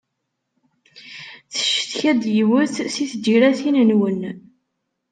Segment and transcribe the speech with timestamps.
[1.51, 4.21] Teccetka-d yiwet si tǧiratin-nwen.